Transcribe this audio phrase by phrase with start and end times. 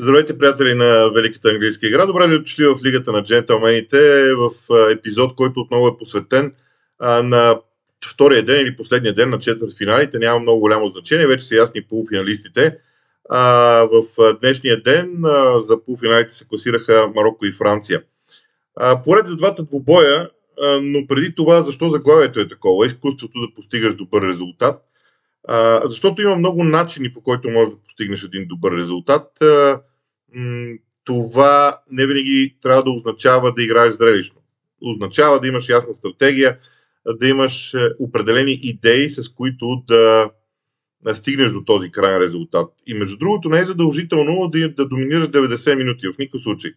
[0.00, 2.06] Здравейте, приятели на Великата английска игра.
[2.06, 4.50] Добре ли дошли в Лигата на джентълмените в
[4.90, 6.52] епизод, който отново е посветен
[7.00, 7.60] на
[8.06, 10.18] втория ден или последния ден на четвърт финалите.
[10.18, 12.76] Няма много голямо значение, вече са ясни полуфиналистите.
[13.30, 14.02] В
[14.40, 15.22] днешния ден
[15.62, 18.02] за полуфиналите се класираха Марокко и Франция.
[19.04, 20.30] Поред за двата двубоя,
[20.62, 22.86] а, но преди това, защо заглавието е такова?
[22.86, 24.80] Изкуството да постигаш добър резултат–
[25.48, 29.42] а, защото има много начини, по които можеш да постигнеш един добър резултат.
[29.42, 29.80] А,
[30.34, 34.40] м- това не винаги трябва да означава да играеш зрелищно.
[34.82, 36.58] Означава да имаш ясна стратегия,
[37.18, 40.30] да имаш е, определени идеи, с които да
[41.12, 42.72] стигнеш до този крайен резултат.
[42.86, 46.70] И между другото не е задължително да, да доминираш 90 минути в никакъв случай.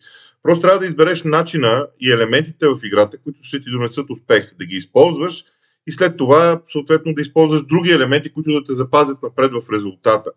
[0.43, 4.65] Просто трябва да избереш начина и елементите в играта, които ще ти донесат успех, да
[4.65, 5.43] ги използваш–
[5.87, 10.31] и след това съответно да използваш други елементи, които да те запазят напред в резултата.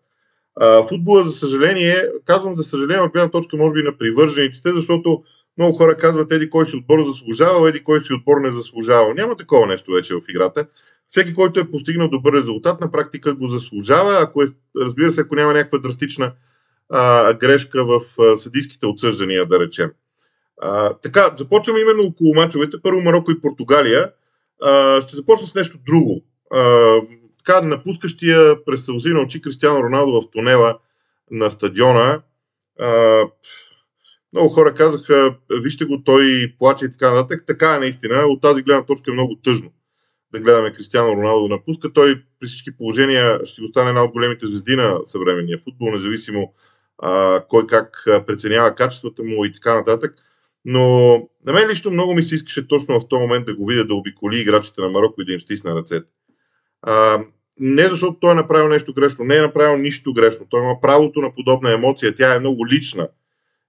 [0.56, 5.22] А, футбола, за съжаление, казвам за съжаление от гледна точка, може би на привържениците, защото
[5.58, 9.14] много хора казват, еди кой си отбор заслужава, еди кой си отбор не заслужава.
[9.14, 10.66] Няма такова нещо вече в играта.
[11.08, 15.34] Всеки, който е постигнал добър резултат, на практика го заслужава, ако е, разбира се, ако
[15.34, 16.32] няма някаква драстична
[16.90, 19.90] а, грешка в а, съдийските отсъждания, да речем.
[20.60, 22.82] А, така, започваме именно около мачовете.
[22.82, 24.12] Първо Марокко и Португалия.
[25.02, 26.24] Ще започна с нещо друго.
[26.52, 26.94] А,
[27.38, 30.78] така, напускащия през сълзи на очи Кристиано Роналдо в тунела
[31.30, 32.22] на стадиона.
[32.80, 33.22] А,
[34.32, 37.44] много хора казаха, вижте го, той плаче и така нататък.
[37.46, 38.22] Така е наистина.
[38.26, 39.72] От тази гледна точка е много тъжно
[40.32, 41.92] да гледаме Кристиано Роналдо напуска.
[41.92, 46.52] Той при всички положения ще остане една от големите звезди на съвременния футбол, независимо
[46.98, 50.14] а, кой как преценява качествата му и така нататък.
[50.64, 51.14] Но
[51.46, 53.94] на мен лично много ми се искаше точно в този момент да го видя да
[53.94, 56.12] обиколи играчите на Марокко и да им стисне ръцете.
[56.82, 57.24] А,
[57.60, 60.46] не защото той е направил нещо грешно, не е направил нищо грешно.
[60.50, 63.08] Той има правото на подобна емоция, тя е много лична.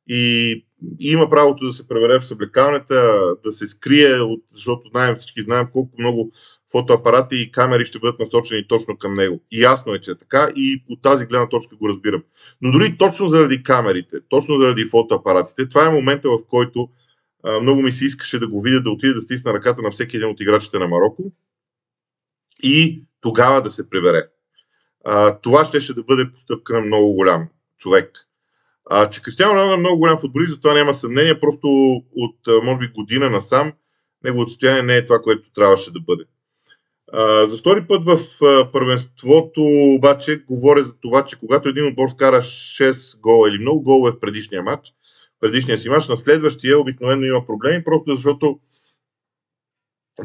[0.07, 0.51] И,
[0.99, 5.41] и има правото да се пребере в съблекалнята, да се скрие, от, защото знаем, всички
[5.41, 6.31] знаем колко много
[6.71, 9.41] фотоапарати и камери ще бъдат насочени точно към него.
[9.51, 12.23] И ясно е, че е така и от тази гледна точка го разбирам.
[12.61, 16.89] Но дори точно заради камерите, точно заради фотоапаратите, това е момента, в който
[17.43, 20.17] а, много ми се искаше да го видя, да отиде да стисна ръката на всеки
[20.17, 21.23] един от играчите на Марокко
[22.63, 24.27] и тогава да се прибере.
[25.05, 28.27] А, това ще, ще да бъде постъпка на много голям човек.
[28.89, 31.67] А, че Кристиано Роналдо е много голям футболист, затова няма съмнение, просто
[32.15, 33.73] от, може би, година насам,
[34.23, 36.23] неговото състояние не е това, което трябваше да бъде.
[37.47, 39.61] За втори път в а, първенството
[39.97, 44.19] обаче говоря за това, че когато един отбор скара 6 гола или много голове в
[44.19, 44.93] предишния матч,
[45.39, 48.59] предишния си матч, на следващия обикновено има проблеми, просто защото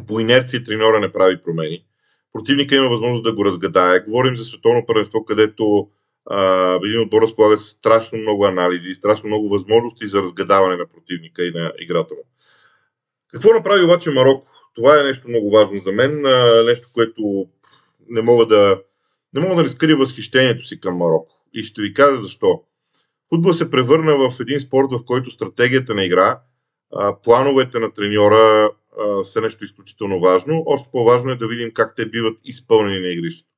[0.07, 1.85] по инерция треньора не прави промени.
[2.33, 4.01] Противника има възможност да го разгадае.
[4.01, 5.89] Говорим за световно първенство, където
[6.31, 11.45] а, един отбор разполага страшно много анализи и страшно много възможности за разгадаване на противника
[11.45, 12.23] и на играта му.
[13.33, 14.56] Какво направи обаче Марокко?
[14.77, 16.23] Това е нещо много важно за мен,
[16.65, 17.47] нещо, което
[18.09, 18.83] не мога да,
[19.35, 21.33] не мога да разкрия възхищението си към Марокко.
[21.55, 22.63] И ще ви кажа защо.
[23.29, 26.41] Футбол се превърна в един спорт, в който стратегията на игра,
[27.25, 28.71] плановете на треньора
[29.23, 30.63] са нещо изключително важно.
[30.67, 33.51] Още по-важно е да видим как те биват изпълнени на игрището.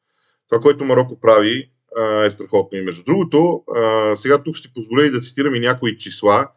[0.49, 1.71] Това, което Марокко прави,
[2.25, 2.79] е страхотно.
[2.79, 3.63] И между другото,
[4.17, 6.49] сега тук ще позволя и да цитирам и някои числа,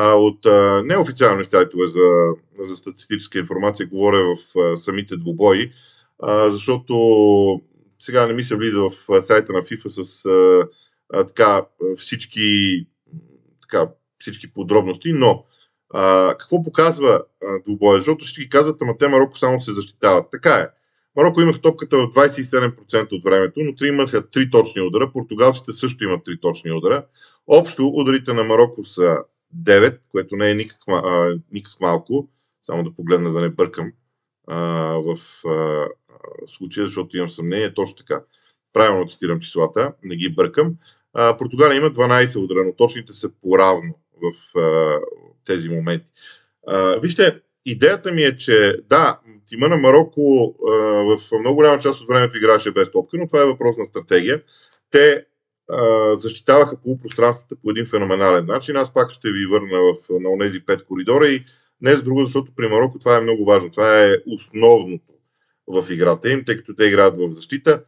[0.00, 0.44] от
[0.84, 5.72] неофициални сайтове за, за статистическа информация, говоря в самите двубои,
[6.48, 6.94] защото
[8.00, 10.28] сега не ми се влиза в сайта на FIFA с
[11.10, 12.86] така, всички,
[13.62, 15.44] така, всички подробности, но
[16.38, 17.98] какво показва а, двубоя?
[17.98, 20.26] Защото всички казват, ама те Марокко само се защитават.
[20.30, 20.68] Така е.
[21.16, 25.12] Марокко имаха топката в 27% от времето, но три имаха 3 точни удара.
[25.12, 27.04] Португалците също имат 3 точни удара.
[27.46, 29.18] Общо ударите на Марокко са
[29.64, 32.28] 9, което не е никак, а, никак малко,
[32.62, 33.92] само да погледна да не бъркам
[34.46, 34.56] а,
[34.94, 35.86] в а,
[36.46, 38.22] случая, защото имам съмнение, точно така.
[38.72, 40.76] Правилно цитирам числата, не ги бъркам.
[41.14, 44.98] А, Португалия има 12 удара, но точните са поравно в а,
[45.44, 46.06] тези моменти.
[46.66, 52.00] А, вижте, идеята ми е, че да, тима на Марокко а, в много голяма част
[52.00, 54.42] от времето играше без топка, но това е въпрос на стратегия.
[54.90, 55.26] Те
[56.12, 58.76] защитаваха полупространствата по един феноменален начин.
[58.76, 61.44] Аз пак ще ви върна в, на тези пет коридора и
[61.80, 63.70] не за друго, защото при Марокко това е много важно.
[63.70, 65.12] Това е основното
[65.66, 67.84] в играта им, тъй като те играят в защита.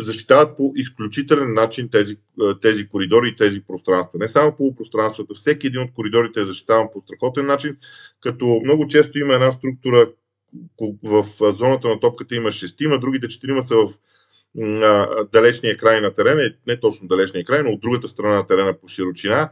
[0.00, 2.16] Защитават по изключителен начин тези,
[2.62, 4.18] тези коридори и тези пространства.
[4.18, 7.76] Не само полупространствата, всеки един от коридорите е защитаван по страхотен начин,
[8.20, 10.12] като много често има една структура
[11.02, 13.88] в зоната на топката има шестима, другите четирима са в
[15.32, 18.88] далечния край на терена, не точно далечния край, но от другата страна на терена по
[18.88, 19.50] широчина,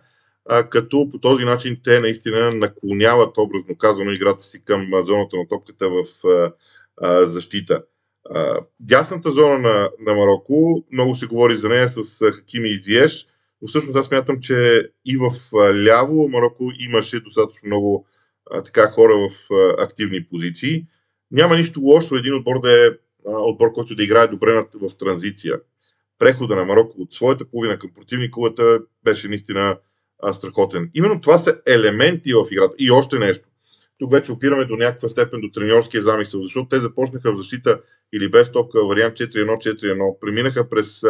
[0.71, 5.89] като по този начин те наистина наклоняват, образно казано, играта си към зоната на топката
[5.89, 6.05] в
[7.23, 7.83] защита.
[8.81, 13.27] Дясната зона на, на Марокко, много се говори за нея с Хакими и Зиеш,
[13.62, 15.33] но всъщност аз смятам, че и в
[15.87, 18.06] ляво Марокко имаше достатъчно много
[18.65, 19.31] така хора в
[19.79, 20.87] активни позиции.
[21.31, 22.91] Няма нищо лошо един отбор да е
[23.29, 25.61] отбор, който да играе добре в транзиция.
[26.19, 29.79] Прехода на Марокко от своята половина към противниковата беше наистина
[30.33, 30.91] страхотен.
[30.95, 32.75] Именно това са елементи в играта.
[32.79, 33.49] И още нещо.
[33.99, 37.81] Тук вече опираме до някаква степен до треньорския замисъл, защото те започнаха в защита
[38.15, 41.03] или без топка вариант 4-1-4-1, преминаха през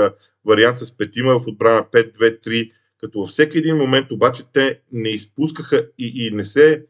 [0.47, 5.87] вариант с петима в отбрана 5-2-3, като във всеки един момент обаче те не изпускаха
[5.99, 6.85] и, и не се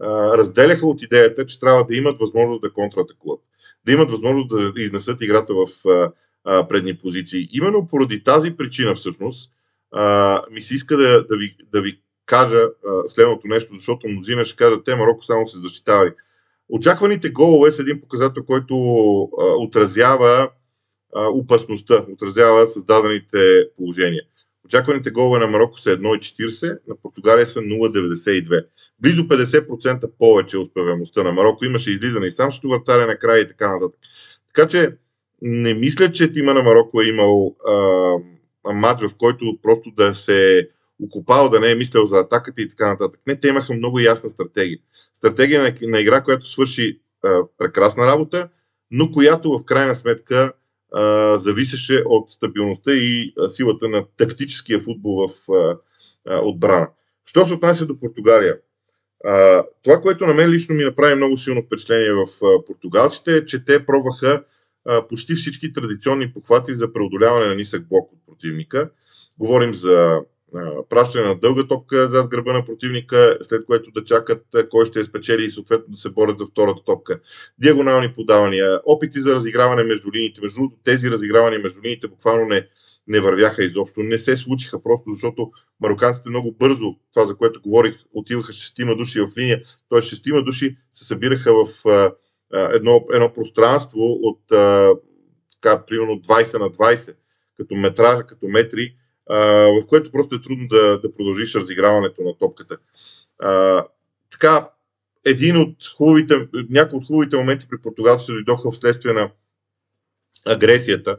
[0.00, 3.40] а, разделяха от идеята, че трябва да имат възможност да контратакуват,
[3.86, 6.12] да имат възможност да изнесат играта в а,
[6.44, 7.48] а, предни позиции.
[7.52, 9.50] Именно поради тази причина всъщност
[9.92, 14.44] а, ми се иска да, да, ви, да ви кажа а, следното нещо, защото мнозина
[14.44, 16.12] ще кажат, те Марокко само се защитавали.
[16.68, 18.74] Очакваните голове са един показател, който
[19.22, 20.50] а, отразява
[21.14, 24.22] а, опасността, отразява създадените положения.
[24.66, 28.66] Очакваните голове на Марокко са 1,40, на Португалия са 0,92.
[29.00, 31.64] Близо 50% повече успеваемостта на Марокко.
[31.64, 34.00] Имаше излизане и сам ще вратаря на края и така нататък.
[34.54, 34.96] Така че
[35.42, 40.68] не мисля, че тима на Марокко е имал а, матч, в който просто да се
[41.02, 43.20] окупал, да не е мислял за атаката и така нататък.
[43.26, 44.78] Не, те имаха много ясна стратегия.
[45.14, 48.48] Стратегия на, на игра, която свърши а, прекрасна работа,
[48.90, 50.52] но която в крайна сметка
[51.36, 55.30] зависеше от стабилността и силата на тактическия футбол в
[56.26, 56.88] отбрана.
[57.24, 58.58] Що се отнася до Португалия?
[59.82, 62.26] Това, което на мен лично ми направи много силно впечатление в
[62.66, 64.44] португалците е, че те пробваха
[65.08, 68.90] почти всички традиционни похвати за преодоляване на нисък блок от противника.
[69.38, 70.20] Говорим за
[70.88, 75.04] пращане на дълга топка зад гърба на противника, след което да чакат кой ще я
[75.04, 77.20] спечели и съответно да се борят за втората топка.
[77.58, 80.40] Диагонални подавания, опити за разиграване между линиите.
[80.40, 82.66] Между тези разигравания между линиите буквално не,
[83.08, 85.50] не вървяха изобщо, не се случиха просто, защото
[85.80, 90.02] мароканците много бързо, това за което говорих, отиваха шестима души в линия, т.е.
[90.02, 92.12] шестима души се събираха в а,
[92.52, 94.94] едно, едно пространство от а,
[95.52, 97.16] така, примерно 20 на 20,
[97.56, 98.96] като метража, като метри,
[99.30, 102.78] в което просто е трудно да, да продължиш разиграването на топката.
[103.38, 103.84] А,
[104.32, 104.68] така,
[105.24, 109.30] един от хубавите, някои от хубавите моменти при португалците дойдоха вследствие на
[110.46, 111.16] агресията,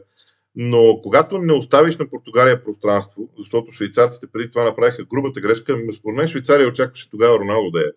[0.56, 6.16] но когато не оставиш на Португалия пространство, защото швейцарците преди това направиха грубата грешка, според
[6.16, 7.90] мен Швейцария очакваше тогава Роналдо да е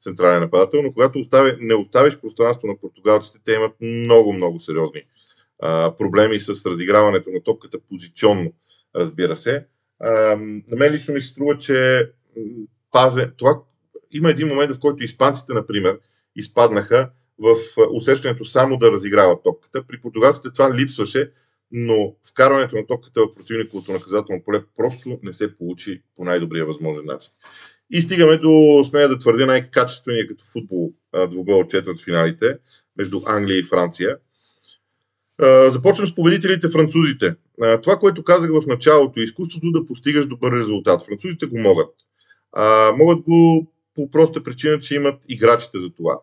[0.00, 5.02] централен нападател, но когато остави, не оставиш пространство на португалците, те имат много, много сериозни
[5.62, 8.52] а, проблеми с разиграването на топката позиционно
[8.98, 9.66] разбира се.
[10.00, 12.10] На мен лично ми се струва, че
[12.92, 13.60] пазе, това,
[14.10, 15.98] има един момент, в който испанците, например,
[16.36, 17.56] изпаднаха в
[17.92, 19.82] усещането само да разиграват топката.
[19.86, 21.30] При португалците това липсваше,
[21.72, 27.04] но вкарването на топката в противниковото наказателно поле просто не се получи по най-добрия възможен
[27.04, 27.32] начин.
[27.90, 30.92] И стигаме до, смея да твърдя, най-качествения като футбол
[31.30, 32.58] двубой от четвърт финалите
[32.96, 34.16] между Англия и Франция.
[35.68, 37.34] Започвам с победителите французите.
[37.82, 41.06] Това, което казах в началото, изкуството да постигаш добър резултат.
[41.06, 41.90] Французите го могат.
[42.98, 46.20] Могат го по проста причина, че имат играчите за това.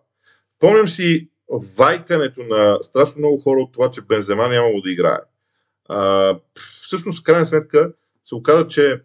[0.59, 1.29] Помням си
[1.77, 5.19] вайкането на страшно много хора от това, че Бензема нямало да играе.
[6.81, 9.01] Всъщност, в крайна сметка, се оказа, че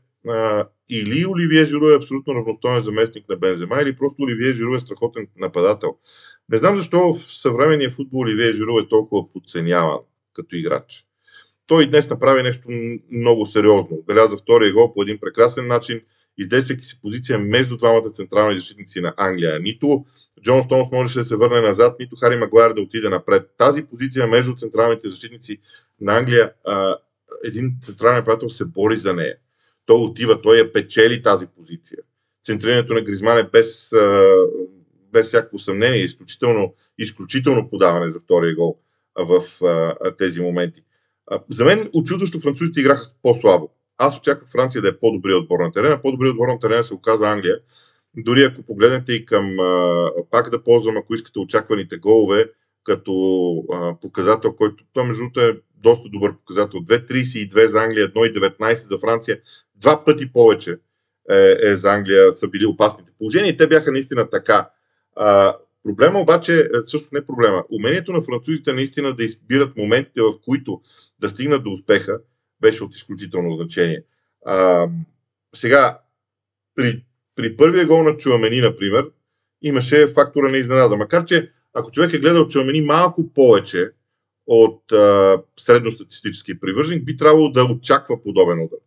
[0.91, 5.27] или Оливие Жиро е абсолютно равностоен заместник на Бензема, или просто Оливие Жиро е страхотен
[5.37, 5.97] нападател.
[6.49, 9.99] Не знам защо в съвременния футбол Оливие Жиро е толкова подценяван
[10.33, 11.07] като играч.
[11.71, 12.69] Той днес направи нещо
[13.13, 14.03] много сериозно.
[14.07, 16.01] Беляза втория гол по един прекрасен начин,
[16.39, 19.61] издействайки си позиция между двамата централни защитници на Англия.
[19.61, 20.05] Нито
[20.43, 23.51] Джон Стоунс можеше да се върне назад, нито Хари Магуайр да отиде напред.
[23.59, 25.59] Тази позиция между централните защитници
[26.01, 26.53] на Англия,
[27.45, 29.37] един централен приятел се бори за нея.
[29.87, 31.99] Той отива, той я печели тази позиция.
[32.45, 33.93] Центрирането на Гризман е без
[35.13, 38.79] без всяко съмнение, изключително, изключително подаване за втория гол
[39.19, 40.83] в а, тези моменти.
[41.51, 43.71] За мен очудващо французите играха по-слабо.
[43.99, 46.03] Аз очаквах Франция да е по-добрият отбор на терена.
[46.03, 47.59] По-добрият отбор на терена се оказа Англия.
[48.17, 49.57] Дори ако погледнете и към,
[50.31, 52.51] пак да ползвам, ако искате очакваните голове,
[52.85, 53.13] като
[54.01, 56.81] показател, който той между другото е доста добър показател.
[56.81, 59.39] 2,32 за Англия, 1,19 за Франция.
[59.75, 60.79] Два пъти повече
[61.31, 64.71] е, е за Англия са били опасните положения и те бяха наистина така.
[65.17, 70.81] А, проблема обаче, също не проблема, умението на французите наистина да избират моментите, в които
[71.21, 72.21] да стигнат до успеха,
[72.61, 74.05] беше от изключително значение.
[74.47, 74.87] А,
[75.55, 76.01] сега,
[76.75, 77.05] при,
[77.37, 79.11] при първия гол на Чуамени, например,
[79.63, 80.97] имаше фактора на изненада.
[80.97, 83.91] Макар, че ако човек е гледал Чуамени малко повече
[84.47, 88.79] от а, средностатистически привърженик, би трябвало да очаква подобен удар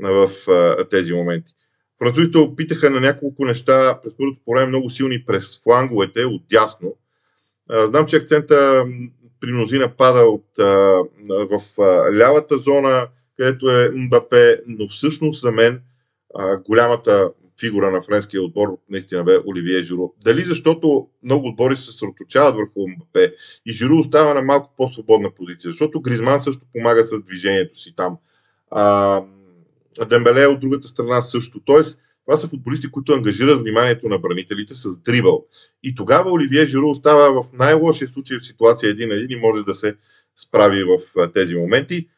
[0.00, 1.52] в а, тези моменти.
[2.02, 6.94] Французите опитаха на няколко неща през първото по време много силни през фланговете, от дясно.
[7.70, 8.84] Знам, че акцента
[9.40, 10.46] при мнозина пада от,
[11.28, 11.60] в
[12.14, 13.06] лявата зона,
[13.36, 15.82] където е Мбапе, но всъщност за мен
[16.66, 17.30] голямата
[17.60, 20.12] фигура на френския отбор наистина бе Оливие Жиро.
[20.24, 23.34] Дали защото много отбори се съсредоточават върху Мбапе
[23.66, 28.16] и Жиро остава на малко по-свободна позиция, защото Гризман също помага с движението си там.
[28.70, 29.22] А,
[30.08, 31.60] Дембеле от другата страна също.
[31.64, 35.46] Тоест, това са футболисти, които ангажират вниманието на бранителите с дрибъл.
[35.82, 39.62] И тогава Оливие Жиро остава в най-лошия случай в ситуация един на един и може
[39.62, 39.96] да се
[40.36, 40.98] справи в
[41.32, 42.08] тези моменти.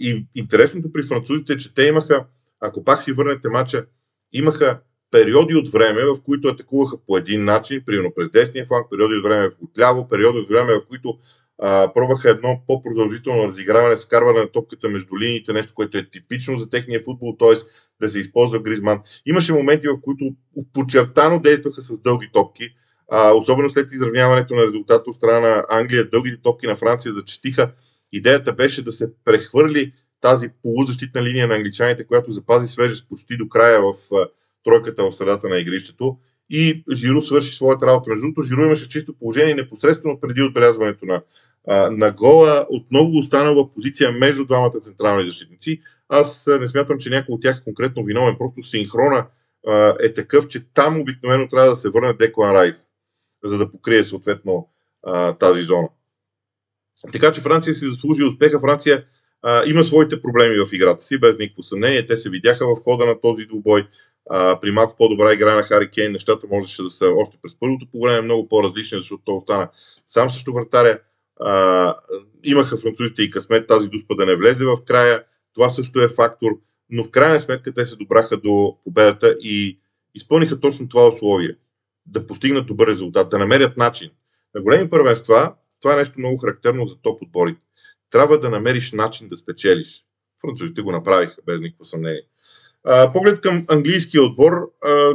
[0.00, 2.24] И интересното при французите е, че те имаха,
[2.60, 3.86] ако пак си върнете матча,
[4.32, 4.80] имаха
[5.10, 9.24] периоди от време, в които атакуваха по един начин, примерно през десния фланг, периоди от
[9.24, 11.18] време от ляво, периоди от време, в които
[11.58, 16.70] а, пробваха едно по-продължително разиграване, скарване на топката между линиите, нещо, което е типично за
[16.70, 17.54] техния футбол, т.е.
[18.00, 19.00] да се използва Гризман.
[19.26, 20.24] Имаше моменти, в които
[20.72, 22.68] подчертано действаха с дълги топки,
[23.10, 27.72] а, особено след изравняването на резултата от страна на Англия, дългите топки на Франция зачетиха.
[28.12, 33.48] Идеята беше да се прехвърли тази полузащитна линия на англичаните, която запази свежест почти до
[33.48, 33.94] края в
[34.64, 36.18] тройката в средата на игрището
[36.50, 38.10] и Жиро свърши своята работа.
[38.10, 41.22] Между другото, Жиро имаше чисто положение непосредствено преди отбелязването на,
[41.90, 42.66] на гола.
[42.70, 45.80] Отново остана в позиция между двамата централни защитници.
[46.08, 48.36] Аз не смятам, че някой от тях е конкретно виновен.
[48.38, 49.26] Просто синхрона
[50.00, 52.86] е такъв, че там обикновено трябва да се върне Деклан Райс,
[53.44, 54.68] за да покрие съответно
[55.38, 55.88] тази зона.
[57.12, 58.60] Така че Франция си заслужи успеха.
[58.60, 59.04] Франция
[59.42, 62.06] а, има своите проблеми в играта си, без никакво съмнение.
[62.06, 63.86] Те се видяха в хода на този двубой.
[64.30, 67.86] А, при малко по-добра игра на Хари Кейн нещата можеше да са още през първото
[67.92, 69.68] по време много по-различни, защото той остана
[70.06, 70.98] сам също вратаря.
[71.40, 71.94] А,
[72.44, 75.24] имаха французите и късмет тази дуспа да не влезе в края.
[75.54, 76.50] Това също е фактор,
[76.90, 79.78] но в крайна сметка те се добраха до победата и
[80.14, 81.56] изпълниха точно това условие.
[82.06, 84.10] Да постигнат добър резултат, да намерят начин.
[84.54, 87.60] На големи първенства това е нещо много характерно за топ отборите
[88.10, 90.02] трябва да намериш начин да спечелиш.
[90.40, 92.22] Французите го направиха, без никакво съмнение.
[93.12, 94.52] Поглед към английския отбор,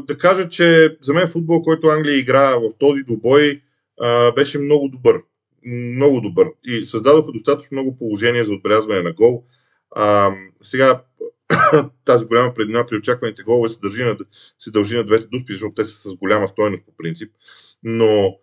[0.07, 3.61] да кажа, че за мен футбол, който Англия игра в този добой,
[4.35, 5.21] беше много добър.
[5.65, 6.47] Много добър.
[6.63, 9.43] И създадоха достатъчно много положения за отбелязване на гол.
[10.61, 11.03] Сега
[12.05, 14.17] тази голяма предина при очакваните голове се дължи, на,
[14.59, 17.31] се дължи на двете дуспи, защото те са с голяма стоеност по принцип.
[17.83, 18.37] Но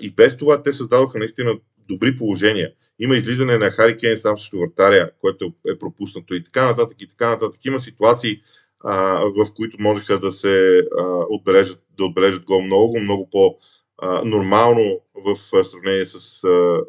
[0.00, 1.54] и без това те създадоха наистина
[1.92, 2.70] добри положения.
[2.98, 7.28] Има излизане на Хари сам срещу вратаря, което е пропуснато и така нататък и така
[7.28, 7.64] нататък.
[7.64, 8.40] Има ситуации,
[8.84, 15.64] а, в които можеха да се а, отбележат, да отбележат гол много, много по-нормално в
[15.64, 16.80] сравнение с а, а,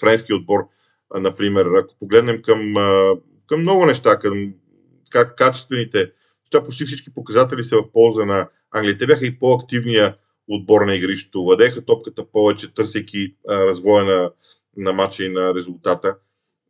[0.00, 0.60] френски отбор.
[1.10, 3.14] А, например, ако погледнем към, а,
[3.46, 4.52] към много неща, към
[5.10, 6.12] как качествените
[6.42, 8.98] неща, почти всички показатели са в полза на Англия.
[8.98, 10.16] Те бяха и по-активния
[10.48, 14.30] отбор на игрището, владееха топката повече, търсейки развоя на,
[14.76, 16.16] на матча и на резултата.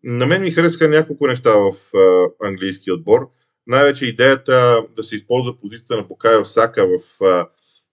[0.05, 3.29] На мен ми харесаха няколко неща в а, английския отбор.
[3.67, 7.49] Най-вече идеята да се използва позицията на Букайо Сака в, а,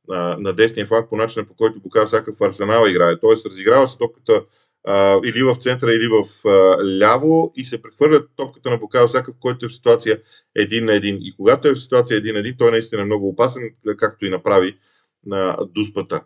[0.10, 3.20] а, на десния фланг по начина по който Букайо Сака в Арсенал играе.
[3.20, 4.44] Тоест разиграва се топката
[4.88, 9.32] а, или в центъра, или в а, ляво и се прехвърля топката на Букайо Сака,
[9.32, 10.20] в който е в ситуация
[10.56, 11.18] един на един.
[11.22, 13.64] И когато е в ситуация един на един, той наистина е много опасен,
[13.98, 14.78] както и направи
[15.26, 16.22] на дуспата.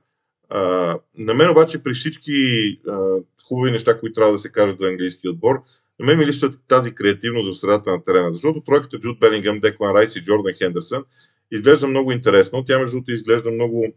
[0.49, 0.59] А,
[1.17, 2.31] на мен обаче при всички
[2.87, 2.97] а,
[3.47, 5.61] хубави неща, които трябва да се кажат за английски отбор,
[5.99, 9.95] на мен ми липсва тази креативност в средата на терена, защото тройката Джуд Белингъм, Деклан
[9.95, 11.03] Райс и Джордан Хендерсън
[11.51, 12.65] изглежда много интересно.
[12.65, 13.87] Тя между другото изглежда много,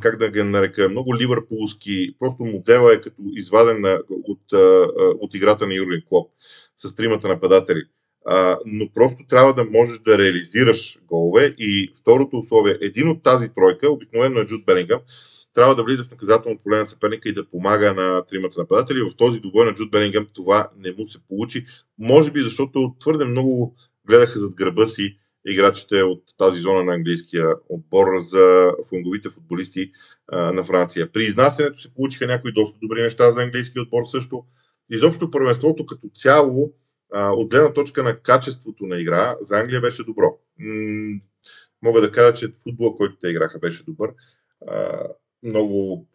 [0.00, 2.16] как да ги нарека, много ливърпулски.
[2.18, 4.42] Просто модела е като изваден на, от,
[5.20, 6.30] от играта на Юрген Клоп
[6.76, 7.82] с тримата нападатели
[8.66, 11.54] но просто трябва да можеш да реализираш голове.
[11.58, 15.00] И второто условие, един от тази тройка, обикновено е Джуд Белингъм,
[15.54, 19.02] трябва да влиза в наказателно поле на съперника и да помага на тримата нападатели.
[19.02, 21.64] В този добой на Джуд Белингъм това не му се получи.
[21.98, 23.74] Може би защото твърде много
[24.06, 29.90] гледаха зад гърба си играчите от тази зона на английския отбор за фунговите футболисти
[30.28, 31.12] а, на Франция.
[31.12, 34.44] При изнасянето се получиха някои доста добри неща за английския отбор също.
[34.90, 36.72] Изобщо първенството като цяло
[37.14, 40.38] от гледна точка на качеството на игра, за Англия беше добро.
[41.82, 44.10] мога да кажа, че футбола, който те играха, беше добър.
[45.42, 46.06] много,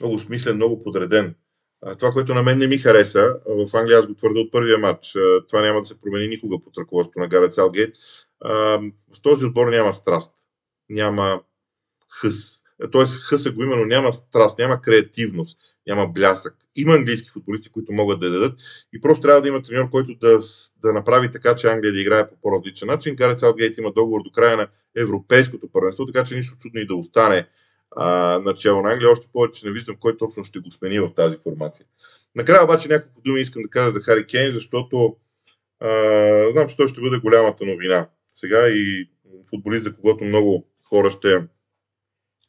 [0.00, 1.34] много смислен, много подреден.
[1.98, 5.14] Това, което на мен не ми хареса, в Англия аз го твърда от първия матч,
[5.48, 7.94] това няма да се промени никога под ръководството на Гарет Салгейт.
[9.14, 10.34] В този отбор няма страст,
[10.88, 11.42] няма
[12.08, 12.62] хъс.
[12.92, 16.54] Тоест хъса го има, но няма страст, няма креативност, няма блясък.
[16.76, 18.58] Има английски футболисти, които могат да дадат
[18.92, 20.38] и просто трябва да има треньор, който да,
[20.82, 23.16] да направи така, че Англия да играе по по-различен начин.
[23.16, 26.94] Гарет Салгейт има договор до края на Европейското първенство, така че нищо чудно и да
[26.94, 27.46] остане
[28.44, 29.10] начало на Англия.
[29.10, 31.86] Още повече не виждам кой точно ще го смени в тази формация.
[32.34, 35.16] Накрая обаче няколко думи искам да кажа за Хари Кейн, защото
[35.80, 35.90] а,
[36.50, 38.08] знам, че той ще бъде голямата новина.
[38.32, 39.10] Сега и
[39.50, 41.44] футболист, за когото много хора ще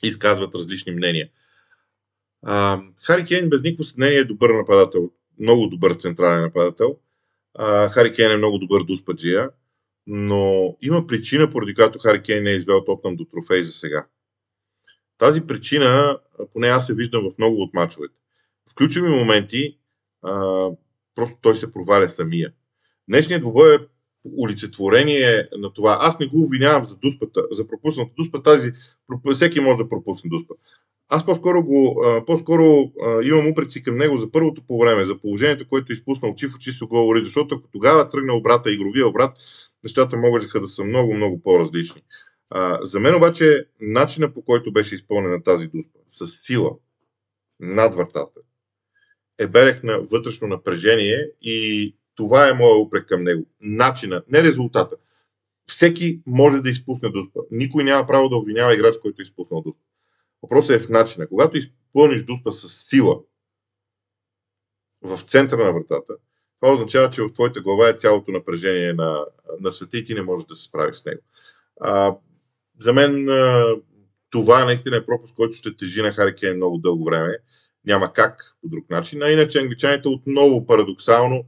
[0.04, 1.30] изказват различни мнения.
[2.44, 6.98] А, Хари Кейн без никакво съмнение е добър нападател, много добър централен нападател.
[7.58, 9.50] А, Хари Кейн е много добър дуспаджия,
[10.08, 14.08] но има причина, поради която Хари Кейн не е извел Тотнам до трофей за сега.
[15.18, 16.20] Тази причина,
[16.54, 18.14] поне аз се виждам в много от мачовете.
[18.70, 19.78] В ключови моменти
[20.22, 20.70] а,
[21.16, 22.54] просто той се проваля самия.
[23.10, 23.80] Днешният двубой е
[24.44, 25.98] олицетворение на това.
[26.02, 28.44] Аз не го обвинявам за дуспата, за пропусната дуспа.
[28.44, 28.72] Тази,
[29.36, 30.54] всеки може да пропусне дуспа.
[31.10, 32.92] Аз по-скоро, го, по-скоро
[33.24, 36.86] имам упреци към него за първото по време, за положението, което е изпуснал очи с
[36.86, 39.38] говори, защото ако тогава тръгне обрата, игровия обрат,
[39.84, 42.02] нещата могат да са много, много по-различни.
[42.50, 46.72] А, за мен обаче начина по който беше изпълнена тази дуспа, с сила,
[47.60, 48.42] над вратата,
[49.40, 53.46] е белех на вътрешно напрежение и това е моят упрек към него.
[53.62, 54.96] Начина, не резултата.
[55.68, 57.40] Всеки може да изпусне дуспа.
[57.52, 59.82] Никой няма право да обвинява играч, който е изпуснал дуспа.
[60.44, 61.28] Въпросът е в начина.
[61.28, 63.20] Когато изпълниш дуспа с сила
[65.02, 66.14] в центъра на вратата,
[66.60, 69.26] това означава, че в твоята глава е цялото напрежение на,
[69.60, 71.22] на света и ти не можеш да се справиш с него.
[71.82, 72.16] А,
[72.80, 73.28] за мен
[74.30, 77.38] това наистина е пропуск, който ще тежи на Хари Кейн много дълго време.
[77.86, 79.24] Няма как по друг начин.
[79.24, 81.46] А иначе англичаните отново парадоксално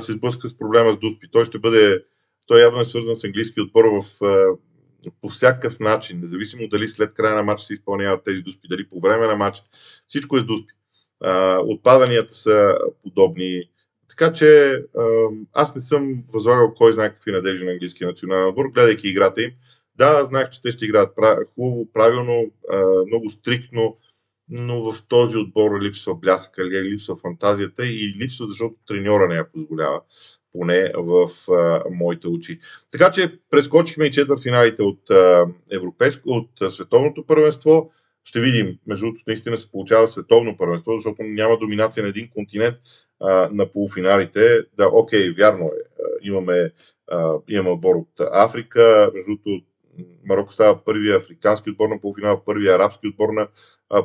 [0.00, 1.30] се сблъска с проблема с Дуспи.
[1.32, 2.04] Той ще бъде,
[2.46, 4.02] той явно е свързан с английски отбор в,
[5.20, 9.00] по всякакъв начин, независимо дали след края на матча се изпълняват тези Дуспи, дали по
[9.00, 9.62] време на матча.
[10.08, 10.72] Всичко е с Дуспи.
[11.58, 13.62] Отпаданията са подобни.
[14.08, 14.80] Така че
[15.52, 19.50] аз не съм възлагал кой знае какви надежди на английския национален отбор, гледайки играта им.
[19.96, 21.18] Да, знаех, че те ще играят
[21.54, 22.50] хубаво, правилно,
[23.06, 23.96] много стриктно,
[24.50, 30.00] но в този отбор липсва блясъка, липсва фантазията и липсва, защото треньора не я позволява,
[30.52, 32.58] поне в а, моите очи.
[32.92, 37.90] Така че прескочихме и четвъртфиналите от а, европейско, от а, световното първенство.
[38.24, 42.76] Ще видим, между другото, наистина се получава световно първенство, защото няма доминация на един континент
[43.20, 44.60] а, на полуфиналите.
[44.76, 45.80] Да, окей, вярно е.
[46.22, 46.70] Имаме,
[47.10, 49.66] а, имаме отбор от Африка, между другото,
[50.24, 53.48] Марокко става първия африкански отбор на полуфинал, първия арабски отбор на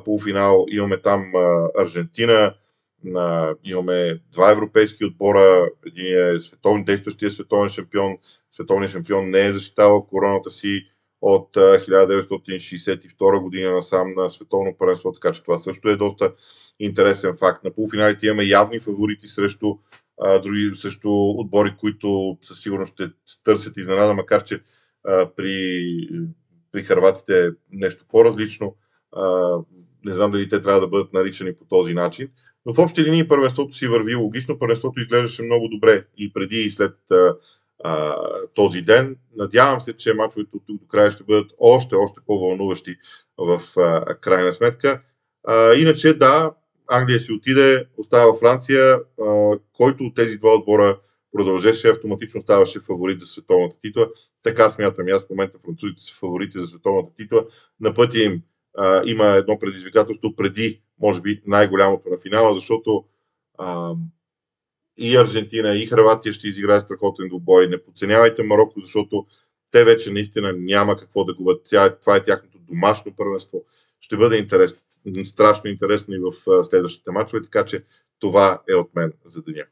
[0.04, 0.66] полуфинал.
[0.70, 1.32] Имаме там
[1.78, 2.54] Аржентина,
[3.64, 5.70] имаме два европейски отбора.
[5.88, 8.18] Един е световен, действащия световен шампион.
[8.52, 10.86] Световният шампион не е защитавал короната си
[11.22, 16.34] от 1962 година насам на световно първенство, така че това също е доста
[16.80, 17.64] интересен факт.
[17.64, 19.78] На полуфиналите имаме явни фаворити срещу,
[20.22, 23.10] а, други, срещу отбори, които със сигурност ще
[23.44, 24.62] търсят изненада, макар че
[25.38, 26.10] при,
[26.72, 28.76] при харватите е нещо по-различно.
[30.06, 32.30] Не знам дали те трябва да бъдат наричани по този начин.
[32.66, 34.60] Но в общи линии първенството си върви логично.
[34.60, 36.98] Първенството изглеждаше много добре и преди и след
[37.84, 38.16] а,
[38.54, 39.18] този ден.
[39.36, 42.96] Надявам се, че мачовете от тук до края ще бъдат още, още по-вълнуващи
[43.38, 45.02] в а, крайна сметка.
[45.48, 46.52] А, иначе, да,
[46.88, 51.00] Англия си отиде, остава Франция, а, който от тези два отбора
[51.36, 54.10] продължеше, автоматично ставаше фаворит за световната титла.
[54.44, 57.46] Така смятам и аз в момента французите са фаворити за световната титла.
[57.80, 58.42] На пътя им
[58.78, 63.06] а, има едно предизвикателство преди, може би, най-голямото на финала, защото
[63.58, 63.94] а,
[64.98, 67.68] и Аржентина, и Хрватия ще изиграе страхотен двубой.
[67.68, 69.26] Не подценявайте Марокко, защото
[69.72, 71.68] те вече наистина няма какво да губят.
[72.02, 73.64] Това е тяхното домашно първенство.
[74.00, 74.78] Ще бъде интересно.
[75.24, 77.84] Страшно интересно и в следващите мачове, така че
[78.20, 79.66] това е от мен за деня.